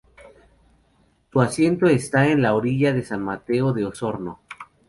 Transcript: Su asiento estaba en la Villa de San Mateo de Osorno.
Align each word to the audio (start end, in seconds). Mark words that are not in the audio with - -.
Su 1.31 1.41
asiento 1.41 1.85
estaba 1.85 2.25
en 2.29 2.41
la 2.41 2.59
Villa 2.59 2.91
de 2.91 3.03
San 3.03 3.21
Mateo 3.21 3.71
de 3.71 3.85
Osorno. 3.85 4.39